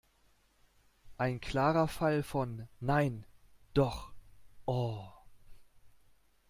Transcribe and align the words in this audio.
Ein 1.19 1.39
klarer 1.39 1.87
Fall 1.87 2.23
von: 2.23 2.67
"Nein! 2.79 3.23
Doch! 3.75 4.11
Oh!" 4.65 5.07